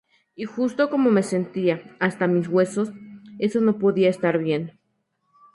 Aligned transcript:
Y 0.35 0.45
justo 0.45 0.89
como 0.89 1.11
me 1.11 1.21
sentía, 1.21 1.95
hasta 1.99 2.25
mis 2.25 2.47
huesos, 2.47 2.91
eso 3.37 3.61
no 3.61 3.77
podía 3.77 4.09
estar 4.09 4.39
bien. 4.39 4.79